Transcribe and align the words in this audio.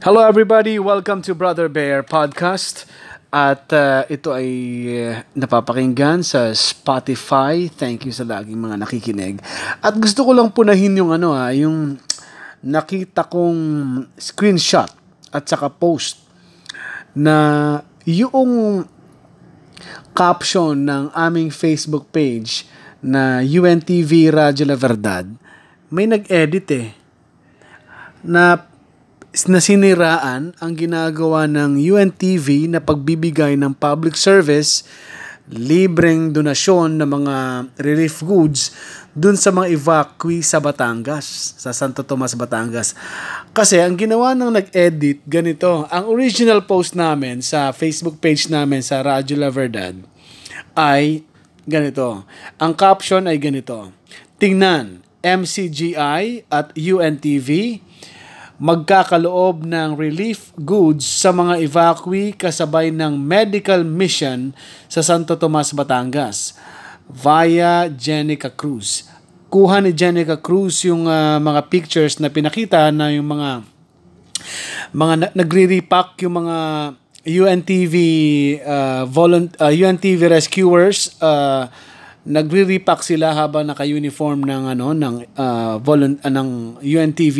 Hello 0.00 0.24
everybody, 0.24 0.80
welcome 0.80 1.20
to 1.20 1.36
Brother 1.36 1.68
Bear 1.68 2.00
Podcast. 2.00 2.88
At 3.28 3.68
uh, 3.68 4.08
ito 4.08 4.32
ay 4.32 4.48
uh, 4.96 5.20
napapakinggan 5.36 6.24
sa 6.24 6.56
Spotify. 6.56 7.68
Thank 7.68 8.08
you 8.08 8.12
sa 8.16 8.24
laging 8.24 8.56
mga 8.56 8.80
nakikinig. 8.80 9.44
At 9.84 10.00
gusto 10.00 10.24
ko 10.24 10.32
lang 10.32 10.56
punahin 10.56 10.96
yung 10.96 11.12
ano 11.12 11.36
ha, 11.36 11.52
yung 11.52 12.00
nakita 12.64 13.28
kong 13.28 13.60
screenshot 14.16 14.88
at 15.36 15.44
saka 15.44 15.68
post 15.68 16.24
na 17.12 17.76
yung 18.08 18.88
caption 20.16 20.80
ng 20.80 21.12
aming 21.12 21.52
Facebook 21.52 22.08
page 22.08 22.64
na 23.04 23.44
UNTV 23.44 24.32
Radyo 24.32 24.64
La 24.64 24.80
Verdad, 24.80 25.28
may 25.92 26.08
nag-edit 26.08 26.68
eh 26.72 26.88
na 28.24 28.69
nasiniraan 29.30 30.58
ang 30.58 30.72
ginagawa 30.74 31.46
ng 31.46 31.78
UNTV 31.78 32.66
na 32.66 32.82
pagbibigay 32.82 33.54
ng 33.54 33.78
public 33.78 34.18
service, 34.18 34.82
libreng 35.50 36.34
donasyon 36.34 36.98
ng 36.98 37.08
mga 37.10 37.36
relief 37.82 38.22
goods 38.22 38.74
dun 39.14 39.34
sa 39.34 39.50
mga 39.50 39.70
evacuee 39.74 40.42
sa 40.42 40.62
Batangas, 40.62 41.58
sa 41.58 41.70
Santo 41.70 42.02
Tomas, 42.06 42.34
Batangas. 42.34 42.94
Kasi 43.54 43.78
ang 43.78 43.98
ginawa 43.98 44.34
ng 44.34 44.50
nag-edit, 44.54 45.22
ganito, 45.26 45.86
ang 45.90 46.10
original 46.10 46.66
post 46.66 46.94
namin 46.98 47.42
sa 47.42 47.74
Facebook 47.74 48.18
page 48.22 48.50
namin 48.50 48.82
sa 48.82 49.02
Radyo 49.02 49.38
La 49.38 49.50
Verdad 49.50 49.94
ay 50.74 51.22
ganito. 51.66 52.26
Ang 52.58 52.74
caption 52.78 53.26
ay 53.26 53.38
ganito. 53.38 53.94
Tingnan, 54.38 55.02
MCGI 55.22 56.48
at 56.48 56.72
UNTV 56.74 57.78
magkakaloob 58.60 59.64
ng 59.64 59.96
relief 59.96 60.52
goods 60.60 61.08
sa 61.08 61.32
mga 61.32 61.64
evacuee 61.64 62.36
kasabay 62.36 62.92
ng 62.92 63.16
medical 63.16 63.80
mission 63.88 64.52
sa 64.84 65.00
Santo 65.00 65.32
Tomas, 65.40 65.72
Batangas 65.72 66.52
via 67.08 67.88
Jenica 67.88 68.52
Cruz. 68.52 69.08
Kuha 69.48 69.80
ni 69.80 69.96
Jenica 69.96 70.36
Cruz 70.36 70.84
yung 70.84 71.08
uh, 71.08 71.40
mga 71.40 71.72
pictures 71.72 72.20
na 72.20 72.28
pinakita 72.28 72.92
na 72.92 73.08
yung 73.08 73.32
mga 73.32 73.64
mga 74.92 75.14
na- 75.16 75.32
nagre-repack 75.40 76.20
yung 76.22 76.44
mga 76.44 76.56
UNTV 77.24 77.94
uh, 78.60 79.02
volunt- 79.08 79.56
uh, 79.56 79.72
UNTV 79.72 80.20
rescuers 80.28 81.16
uh, 81.20 81.68
nagre-repack 82.28 83.00
sila 83.04 83.32
habang 83.32 83.64
naka-uniform 83.68 84.44
ng 84.44 84.62
ano 84.76 84.92
ng 84.92 85.14
uh, 85.36 85.76
volunt- 85.80 86.20
uh, 86.20 86.32
ng 86.32 86.80
UNTV 86.80 87.38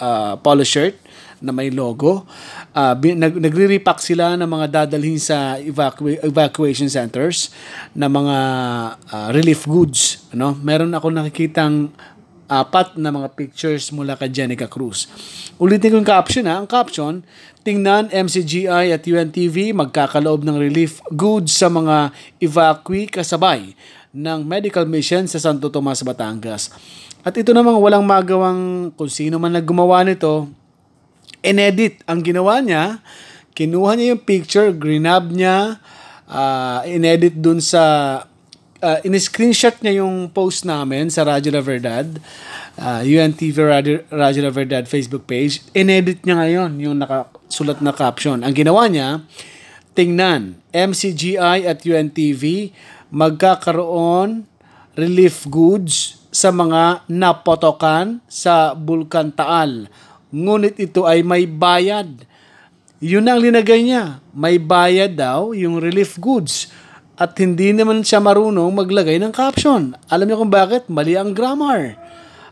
uh, 0.00 0.34
polo 0.40 0.64
shirt 0.64 0.96
na 1.38 1.54
may 1.54 1.70
logo. 1.70 2.26
Uh, 2.74 2.94
nag, 2.98 3.38
nagre-repack 3.38 4.02
sila 4.02 4.34
ng 4.34 4.48
mga 4.48 4.66
dadalhin 4.82 5.18
sa 5.18 5.58
evacua- 5.58 6.18
evacuation 6.26 6.90
centers 6.90 7.54
na 7.94 8.10
mga 8.10 8.36
uh, 8.98 9.28
relief 9.30 9.66
goods. 9.66 10.26
Ano? 10.34 10.58
Meron 10.58 10.90
ako 10.94 11.14
nakikitang 11.14 11.94
apat 12.48 12.96
na 12.96 13.12
mga 13.12 13.28
pictures 13.36 13.92
mula 13.92 14.16
kay 14.16 14.32
Jenica 14.32 14.66
Cruz. 14.66 15.04
Ulitin 15.60 15.92
ko 15.92 15.96
yung 16.00 16.08
caption 16.08 16.48
ha. 16.48 16.64
Ang 16.64 16.68
caption, 16.68 17.20
tingnan 17.60 18.08
MCGI 18.08 18.96
at 18.96 19.04
UNTV 19.04 19.76
magkakaloob 19.76 20.42
ng 20.48 20.56
relief 20.56 21.04
goods 21.12 21.52
sa 21.52 21.68
mga 21.68 22.08
evacuee 22.40 23.12
kasabay 23.12 23.76
ng 24.18 24.42
medical 24.42 24.82
mission 24.90 25.22
sa 25.30 25.38
Santo 25.38 25.70
Tomas, 25.70 26.02
Batangas. 26.02 26.74
At 27.22 27.38
ito 27.38 27.54
namang 27.54 27.78
walang 27.78 28.02
magawang 28.02 28.90
kung 28.98 29.10
sino 29.10 29.38
man 29.38 29.54
naggumawa 29.54 30.02
nito, 30.02 30.50
inedit 31.42 32.02
ang 32.02 32.18
ginawa 32.18 32.58
niya, 32.58 32.98
kinuha 33.54 33.94
niya 33.94 34.06
yung 34.14 34.22
picture, 34.22 34.68
grinab 34.74 35.30
niya, 35.30 35.78
uh, 36.26 36.82
inedit 36.86 37.38
dun 37.38 37.62
sa, 37.62 37.82
uh, 38.82 38.98
in-screenshot 39.06 39.78
niya 39.82 40.02
yung 40.02 40.30
post 40.34 40.66
namin 40.66 41.10
sa 41.10 41.22
Radyo 41.22 41.54
La 41.54 41.62
Verdad, 41.62 42.06
uh, 42.78 43.02
UNTV 43.02 43.56
Radio, 43.62 44.02
Radyo 44.10 44.40
La 44.46 44.52
Verdad 44.54 44.84
Facebook 44.90 45.26
page, 45.26 45.62
inedit 45.74 46.22
niya 46.26 46.38
ngayon 46.42 46.70
yung 46.82 46.96
nakasulat 46.98 47.78
na 47.82 47.94
caption. 47.94 48.42
Ang 48.42 48.54
ginawa 48.54 48.86
niya, 48.90 49.22
tingnan, 49.98 50.58
MCGI 50.70 51.66
at 51.66 51.82
UNTV 51.82 52.70
magkakaroon 53.08 54.44
relief 54.98 55.46
goods 55.48 56.18
sa 56.28 56.52
mga 56.52 57.08
napotokan 57.08 58.20
sa 58.28 58.76
Bulkan 58.76 59.32
Taal. 59.32 59.88
Ngunit 60.28 60.76
ito 60.76 61.08
ay 61.08 61.24
may 61.24 61.48
bayad. 61.48 62.28
Yun 63.00 63.30
ang 63.30 63.40
linagay 63.40 63.80
niya. 63.80 64.20
May 64.34 64.60
bayad 64.60 65.16
daw 65.16 65.56
yung 65.56 65.80
relief 65.80 66.20
goods. 66.20 66.68
At 67.18 67.34
hindi 67.40 67.74
naman 67.74 68.06
siya 68.06 68.22
marunong 68.22 68.70
maglagay 68.70 69.18
ng 69.18 69.34
caption. 69.34 69.96
Alam 70.06 70.26
niyo 70.28 70.36
kung 70.38 70.52
bakit? 70.52 70.86
Mali 70.86 71.18
ang 71.18 71.34
grammar. 71.34 71.98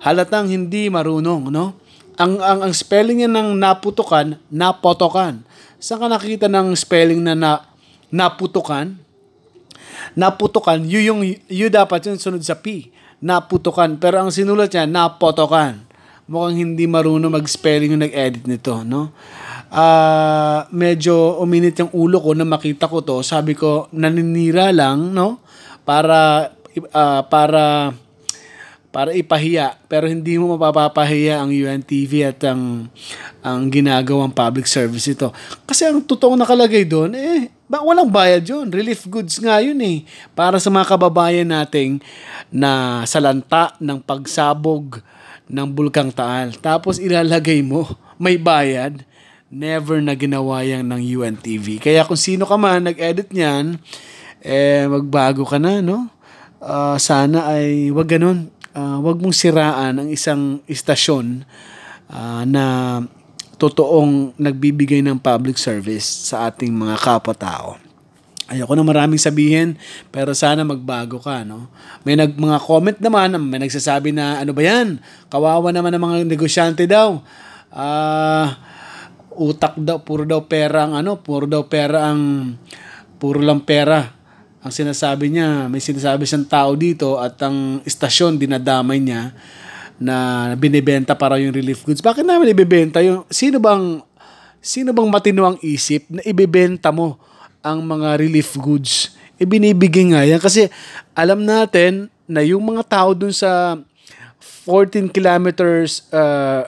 Halatang 0.03 0.51
hindi 0.51 0.91
marunong, 0.91 1.53
no? 1.53 1.79
Ang, 2.17 2.41
ang, 2.41 2.65
ang 2.65 2.73
spelling 2.73 3.23
niya 3.23 3.31
ng 3.31 3.61
naputukan, 3.61 4.41
napotokan. 4.49 5.45
Saan 5.77 6.01
ka 6.01 6.09
nakita 6.09 6.49
ng 6.49 6.73
spelling 6.73 7.21
na, 7.21 7.37
na 7.37 7.53
naputukan? 8.09 9.06
Naputukan, 10.15 10.81
y 10.85 11.09
yung, 11.09 11.23
y 11.25 11.61
dapat 11.69 12.09
yung 12.09 12.19
sunod 12.19 12.43
sa 12.43 12.59
P 12.59 12.93
naputukan. 13.21 13.97
Pero 13.97 14.21
ang 14.21 14.31
sinulat 14.33 14.73
niya, 14.73 14.85
napotokan. 14.89 15.85
Mukhang 16.27 16.59
hindi 16.59 16.91
marunong 16.91 17.31
mag-spelling 17.31 17.95
yung 17.95 18.03
nag-edit 18.03 18.51
nito, 18.51 18.83
no? 18.83 19.15
Uh, 19.71 20.67
medyo 20.75 21.39
uminit 21.39 21.79
yung 21.79 21.91
ulo 21.95 22.19
ko 22.19 22.35
na 22.35 22.43
makita 22.43 22.91
ko 22.91 23.03
to. 23.03 23.23
Sabi 23.23 23.55
ko, 23.55 23.87
naninira 23.95 24.75
lang, 24.75 25.15
no? 25.15 25.39
Para, 25.87 26.51
uh, 26.75 27.23
para, 27.31 27.95
para 28.97 29.13
ipahiya. 29.13 29.77
Pero 29.93 30.09
hindi 30.09 30.41
mo 30.41 30.57
mapapahiya 30.57 31.45
ang 31.45 31.53
UNTV 31.53 32.33
at 32.33 32.41
ang, 32.49 32.89
ang 33.45 33.69
ginagawang 33.69 34.33
public 34.33 34.65
service 34.65 35.05
ito. 35.13 35.29
Kasi 35.69 35.85
ang 35.85 36.01
totoong 36.01 36.41
nakalagay 36.41 36.89
doon, 36.89 37.13
eh, 37.13 37.53
ba, 37.69 37.85
walang 37.85 38.09
bayad 38.09 38.41
yun. 38.49 38.73
Relief 38.73 39.05
goods 39.05 39.37
nga 39.37 39.61
yun 39.61 39.77
eh. 39.85 40.09
Para 40.33 40.57
sa 40.57 40.73
mga 40.73 40.97
kababayan 40.97 41.45
nating 41.45 42.01
na 42.49 43.05
salanta 43.05 43.77
ng 43.85 44.01
pagsabog 44.01 45.05
ng 45.45 45.69
Bulkang 45.77 46.09
Taal. 46.09 46.57
Tapos 46.57 46.97
ilalagay 46.97 47.61
mo, 47.61 47.85
may 48.17 48.41
bayad. 48.41 49.05
Never 49.53 50.01
na 50.01 50.17
ginawa 50.17 50.65
yan 50.65 50.89
ng 50.89 51.05
UNTV. 51.21 51.85
Kaya 51.85 52.01
kung 52.09 52.17
sino 52.17 52.49
ka 52.49 52.57
man 52.57 52.89
nag-edit 52.89 53.29
niyan, 53.29 53.77
eh, 54.41 54.89
magbago 54.89 55.45
ka 55.45 55.61
na, 55.61 55.85
no? 55.85 56.09
Uh, 56.57 56.97
sana 56.97 57.53
ay 57.53 57.93
wag 57.93 58.09
ganun. 58.09 58.56
Uh, 58.77 59.01
wag 59.01 59.17
mong 59.25 59.33
siraan 59.33 60.05
ang 60.05 60.09
isang 60.13 60.61
istasyon 60.69 61.49
uh, 62.13 62.45
na 62.45 63.01
totoong 63.57 64.37
nagbibigay 64.37 65.01
ng 65.01 65.17
public 65.17 65.57
service 65.57 66.05
sa 66.29 66.53
ating 66.53 66.77
mga 66.77 67.01
kapwa-tao. 67.01 67.81
Ayoko 68.53 68.77
na 68.77 68.85
maraming 68.85 69.19
sabihin, 69.19 69.81
pero 70.13 70.37
sana 70.37 70.61
magbago 70.63 71.19
ka, 71.19 71.41
no? 71.43 71.73
May 72.05 72.15
nag, 72.21 72.37
mga 72.37 72.59
comment 72.63 72.99
naman, 73.01 73.35
may 73.49 73.59
nagsasabi 73.65 74.13
na, 74.13 74.45
ano 74.45 74.53
ba 74.53 74.63
yan? 74.63 75.01
Kawawa 75.33 75.73
naman 75.73 75.97
ng 75.97 76.03
mga 76.05 76.17
negosyante 76.29 76.85
daw. 76.85 77.19
Uh, 77.73 78.47
utak 79.35 79.75
daw, 79.81 80.05
puro 80.05 80.23
daw 80.29 80.45
pera 80.45 80.85
ang 80.85 80.95
ano, 80.95 81.19
puro 81.19 81.49
daw 81.49 81.65
pera 81.65 82.13
ang, 82.13 82.55
puro 83.19 83.41
lang 83.41 83.65
pera. 83.65 84.16
Ang 84.67 84.75
sinasabi 84.75 85.31
niya, 85.31 85.71
may 85.71 85.79
sinasabi 85.79 86.27
siyang 86.27 86.51
tao 86.51 86.75
dito 86.75 87.23
at 87.23 87.39
ang 87.39 87.79
istasyon 87.87 88.35
dinadamay 88.35 88.99
niya 88.99 89.31
na 89.95 90.51
binibenta 90.59 91.15
para 91.15 91.39
yung 91.39 91.55
relief 91.55 91.87
goods. 91.87 92.03
Bakit 92.03 92.27
namin 92.27 92.51
ibebenta 92.51 92.99
yung 92.99 93.23
sino 93.31 93.63
bang 93.63 94.03
sino 94.59 94.91
bang 94.91 95.07
matino 95.07 95.47
ang 95.47 95.55
isip 95.63 96.11
na 96.11 96.19
ibebenta 96.27 96.91
mo 96.91 97.15
ang 97.63 97.79
mga 97.79 98.19
relief 98.19 98.59
goods? 98.59 99.15
Ibinibigay 99.39 100.11
nga 100.11 100.27
yan 100.27 100.43
kasi 100.43 100.67
alam 101.15 101.47
natin 101.47 102.11
na 102.27 102.43
yung 102.43 102.67
mga 102.67 102.83
tao 102.91 103.15
dun 103.15 103.31
sa 103.31 103.79
14 104.67 105.15
kilometers 105.15 106.11
uh, 106.11 106.67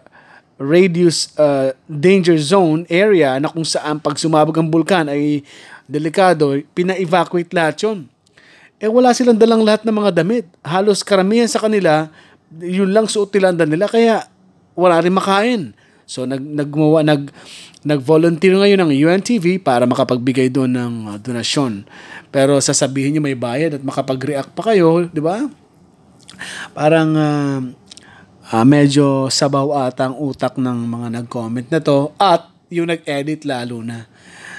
radius 0.59 1.31
uh, 1.39 1.71
danger 1.87 2.35
zone 2.37 2.83
area 2.91 3.39
na 3.39 3.47
kung 3.47 3.63
saan 3.63 4.03
pag 4.03 4.19
sumabog 4.19 4.59
ang 4.59 4.67
bulkan 4.67 5.07
ay 5.07 5.47
delikado, 5.87 6.59
pina-evacuate 6.75 7.55
lahat 7.55 7.79
yun. 7.87 7.99
Eh 8.79 8.91
wala 8.91 9.15
silang 9.15 9.39
dalang 9.39 9.63
lahat 9.63 9.87
ng 9.87 9.95
mga 9.95 10.11
damit. 10.23 10.47
Halos 10.63 11.07
karamihan 11.07 11.47
sa 11.47 11.63
kanila 11.63 12.11
yun 12.59 12.91
lang 12.91 13.07
suot 13.07 13.31
tilanda 13.31 13.69
nila 13.69 13.87
kaya 13.87 14.27
wala 14.75 14.99
rin 15.03 15.15
makain. 15.15 15.63
So 16.09 16.25
nag 16.25 16.41
naggumawa 16.41 17.05
nag 17.05 17.31
nag-volunteer 17.87 18.59
ngayon 18.59 18.81
ng 18.83 18.93
UNTV 19.07 19.63
para 19.63 19.87
makapagbigay 19.87 20.51
doon 20.51 20.75
ng 20.75 20.95
uh, 21.15 21.17
donasyon. 21.23 21.87
Pero 22.35 22.59
sasabihin 22.59 23.17
niyo 23.17 23.23
may 23.23 23.39
bayad 23.39 23.79
at 23.79 23.83
makapag-react 23.87 24.51
pa 24.53 24.75
kayo, 24.75 25.07
di 25.07 25.23
ba? 25.23 25.47
Parang 26.75 27.11
uh, 27.15 27.61
uh, 28.53 28.65
medyo 28.65 29.29
sabaw 29.29 29.89
ata 29.89 30.09
ang 30.09 30.17
utak 30.17 30.57
ng 30.57 30.79
mga 30.89 31.09
nag-comment 31.21 31.69
na 31.69 31.81
to 31.81 32.13
at 32.17 32.49
yung 32.69 32.89
nag-edit 32.93 33.45
lalo 33.49 33.81
na. 33.81 34.09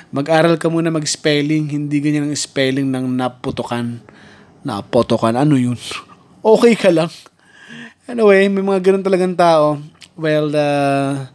Mag-aral 0.09 0.57
ka 0.57 0.73
muna 0.73 0.89
mag-spelling, 0.89 1.69
hindi 1.69 2.01
ganyan 2.01 2.29
ang 2.29 2.33
spelling 2.33 2.89
ng 2.89 3.05
naputukan. 3.13 4.01
Napotokan, 4.65 5.37
ano 5.37 5.57
yun? 5.57 5.77
Okay 6.39 6.71
ka 6.79 6.87
lang. 6.87 7.11
Anyway, 8.07 8.47
may 8.47 8.63
mga 8.63 8.79
ganun 8.79 9.03
talagang 9.03 9.35
tao. 9.35 9.75
Well, 10.15 10.55
uh, 10.55 11.27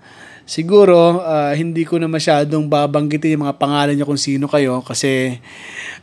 siguro 0.48 1.20
uh, 1.20 1.52
hindi 1.52 1.84
ko 1.84 2.00
na 2.00 2.08
masyadong 2.08 2.72
babanggitin 2.72 3.36
yung 3.36 3.44
mga 3.44 3.60
pangalan 3.60 3.92
niyo 4.00 4.08
kung 4.08 4.16
sino 4.16 4.48
kayo 4.48 4.80
kasi 4.80 5.44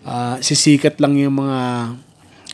uh, 0.06 0.38
sisikat 0.38 1.02
lang 1.02 1.18
yung 1.18 1.34
mga 1.34 1.60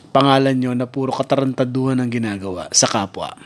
pangalan 0.08 0.56
nyo 0.56 0.72
na 0.72 0.88
puro 0.88 1.12
katarantaduhan 1.12 2.00
ang 2.00 2.08
ginagawa 2.08 2.72
sa 2.72 2.88
kapwa. 2.88 3.36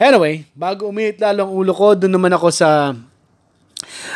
Anyway, 0.00 0.44
bago 0.56 0.88
umiit 0.88 1.20
lalo 1.20 1.46
ang 1.46 1.52
ulo 1.52 1.72
ko, 1.72 1.94
doon 1.94 2.12
naman 2.14 2.32
ako 2.34 2.48
sa 2.50 2.92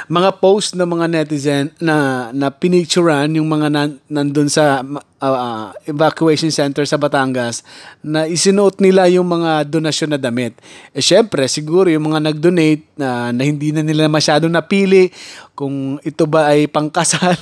mga 0.07 0.39
post 0.39 0.79
ng 0.79 0.87
mga 0.87 1.07
netizen 1.11 1.67
na 1.83 2.29
na 2.31 2.49
pinicturean 2.55 3.27
yung 3.35 3.49
mga 3.51 3.67
nan, 3.71 3.91
nandun 4.07 4.47
sa 4.47 4.83
uh, 5.21 5.75
evacuation 5.89 6.51
center 6.53 6.87
sa 6.87 7.01
Batangas 7.01 7.67
na 8.03 8.29
isinuot 8.31 8.79
nila 8.79 9.11
yung 9.11 9.27
mga 9.27 9.67
donasyon 9.67 10.15
na 10.15 10.21
damit. 10.21 10.55
Eh 10.95 11.03
syempre, 11.03 11.51
siguro 11.51 11.91
yung 11.91 12.07
mga 12.13 12.31
nag-donate 12.31 12.85
na, 12.95 13.35
na 13.35 13.43
hindi 13.43 13.75
na 13.75 13.83
nila 13.83 14.07
masyadong 14.07 14.53
napili 14.53 15.11
kung 15.57 15.97
ito 16.05 16.29
ba 16.29 16.53
ay 16.53 16.69
pangkasal, 16.69 17.35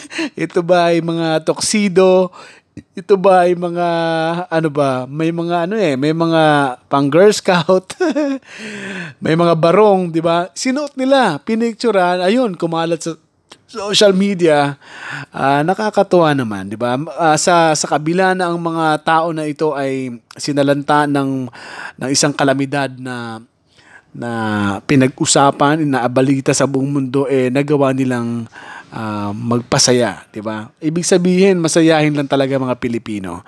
ito 0.36 0.60
ba 0.60 0.92
ay 0.92 1.00
mga 1.00 1.42
toksido, 1.42 2.30
ito 2.72 3.20
ba 3.20 3.44
ay 3.44 3.52
mga 3.52 3.88
ano 4.48 4.68
ba 4.72 5.04
may 5.04 5.28
mga 5.28 5.68
ano 5.68 5.76
eh 5.76 5.92
may 5.92 6.16
mga 6.16 6.42
pang 6.88 7.12
girl 7.12 7.28
scout 7.28 7.92
may 9.24 9.36
mga 9.36 9.54
barong 9.60 10.08
di 10.08 10.24
ba? 10.24 10.48
Sinuot 10.56 10.96
nila 10.96 11.36
pinicturean 11.44 12.24
ayun 12.24 12.56
kumalat 12.56 13.04
sa 13.04 13.12
social 13.72 14.12
media. 14.12 14.76
Uh, 15.32 15.64
nakakatuwa 15.64 16.36
naman 16.36 16.68
di 16.68 16.76
ba? 16.76 16.96
Uh, 16.96 17.36
sa 17.40 17.72
sa 17.72 17.86
kabila 17.88 18.36
na 18.36 18.52
ang 18.52 18.60
mga 18.60 19.00
tao 19.00 19.32
na 19.32 19.48
ito 19.48 19.72
ay 19.72 20.12
sinalanta 20.36 21.08
ng 21.08 21.48
ng 21.96 22.08
isang 22.12 22.36
kalamidad 22.36 22.92
na 23.00 23.40
na 24.12 24.30
pinag-usapan, 24.84 25.88
inaabalita 25.88 26.52
sa 26.52 26.68
buong 26.68 26.92
mundo 26.92 27.24
eh 27.32 27.48
nagawa 27.48 27.96
nilang 27.96 28.44
uh, 28.92 29.32
magpasaya, 29.32 30.28
'di 30.28 30.44
ba? 30.44 30.68
Ibig 30.78 31.02
sabihin, 31.02 31.58
masayahin 31.58 32.12
lang 32.12 32.28
talaga 32.28 32.60
mga 32.60 32.76
Pilipino. 32.78 33.40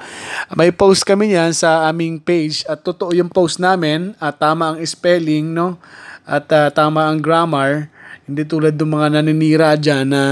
May 0.57 0.73
post 0.73 1.05
kami 1.05 1.31
niyan 1.31 1.53
sa 1.53 1.87
aming 1.93 2.19
page 2.19 2.65
at 2.65 2.81
totoo 2.81 3.13
yung 3.13 3.29
post 3.29 3.61
namin 3.61 4.17
at 4.19 4.41
tama 4.41 4.75
ang 4.75 4.79
spelling, 4.83 5.53
no? 5.53 5.77
At 6.25 6.49
uh, 6.51 6.73
tama 6.73 7.05
ang 7.07 7.21
grammar. 7.21 7.93
Hindi 8.25 8.49
tulad 8.49 8.81
ng 8.81 8.89
mga 8.89 9.09
naninira 9.21 9.77
diyan 9.77 10.09
na 10.09 10.25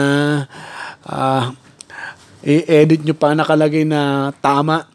uh, 1.05 1.53
i-edit 2.41 3.05
nyo 3.05 3.13
pa 3.13 3.37
nakalagay 3.37 3.85
na 3.85 4.33
tama 4.41 4.89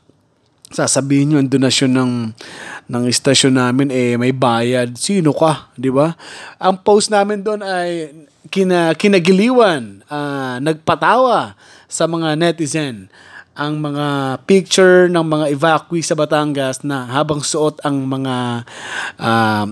sasabihin 0.68 1.32
nyo 1.32 1.38
ang 1.40 1.48
donasyon 1.48 1.92
ng 1.96 2.12
ng 2.88 3.04
istasyon 3.08 3.56
namin 3.56 3.92
eh 3.92 4.16
may 4.16 4.32
bayad. 4.32 4.96
Sino 4.96 5.36
ka, 5.36 5.72
'di 5.76 5.92
ba? 5.92 6.16
Ang 6.60 6.80
post 6.82 7.12
namin 7.12 7.44
doon 7.44 7.64
ay 7.64 8.12
kina, 8.48 8.96
kinagiliwan, 8.96 10.04
uh, 10.08 10.58
nagpatawa 10.64 11.56
sa 11.88 12.08
mga 12.08 12.36
netizen 12.40 13.12
ang 13.58 13.82
mga 13.82 14.38
picture 14.46 15.10
ng 15.10 15.26
mga 15.26 15.46
evacuee 15.50 16.06
sa 16.06 16.14
Batangas 16.14 16.86
na 16.86 17.10
habang 17.10 17.42
suot 17.42 17.82
ang 17.82 18.06
mga 18.06 18.62
uh, 19.18 19.66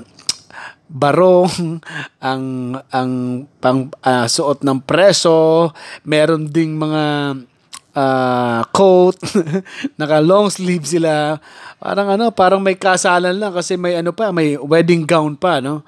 barong, 0.90 1.86
ang 2.34 2.46
ang 2.90 3.12
pang 3.62 3.94
uh, 4.02 4.26
suot 4.26 4.66
ng 4.66 4.82
preso, 4.82 5.70
meron 6.02 6.50
ding 6.50 6.82
mga 6.82 7.38
uh, 7.96 8.62
coat, 8.76 9.16
naka 10.00 10.20
long 10.20 10.52
sleeve 10.52 10.86
sila. 10.86 11.40
Parang 11.80 12.14
ano, 12.14 12.30
parang 12.30 12.62
may 12.62 12.76
kasalan 12.76 13.34
lang 13.34 13.56
kasi 13.56 13.80
may 13.80 13.98
ano 13.98 14.12
pa, 14.12 14.30
may 14.36 14.60
wedding 14.60 15.08
gown 15.08 15.34
pa, 15.34 15.64
no? 15.64 15.82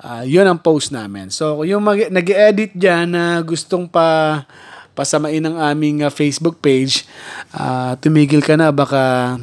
Uh, 0.00 0.24
yun 0.24 0.48
ang 0.48 0.56
post 0.56 0.90
namin. 0.90 1.28
So, 1.28 1.60
yung 1.62 1.84
mag- 1.84 2.08
nag-edit 2.08 2.72
dyan 2.72 3.12
na 3.12 3.38
uh, 3.38 3.44
gustong 3.44 3.84
pa 3.84 4.42
pasamain 4.96 5.44
ang 5.44 5.56
aming 5.60 6.02
uh, 6.02 6.10
Facebook 6.10 6.58
page, 6.58 7.06
uh, 7.54 7.94
tumigil 8.00 8.42
ka 8.42 8.58
na 8.58 8.72
baka 8.74 9.36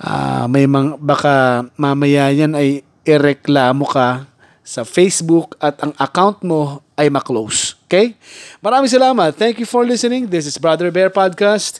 uh, 0.00 0.44
may 0.46 0.68
mang, 0.68 1.00
baka 1.00 1.66
mamaya 1.74 2.30
yan 2.30 2.54
ay 2.54 2.84
ireklamo 3.08 3.88
ka 3.88 4.28
sa 4.66 4.82
Facebook 4.82 5.54
at 5.58 5.78
ang 5.82 5.94
account 5.98 6.44
mo 6.44 6.84
ay 6.98 7.10
maklose. 7.10 7.65
Okay? 7.86 8.18
Maraming 8.58 8.90
salamat. 8.90 9.38
Thank 9.38 9.62
you 9.62 9.66
for 9.66 9.86
listening. 9.86 10.26
This 10.26 10.46
is 10.46 10.58
Brother 10.58 10.90
Bear 10.90 11.06
Podcast. 11.06 11.78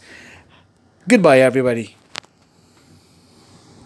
Goodbye, 1.03 1.43
everybody. 1.43 1.99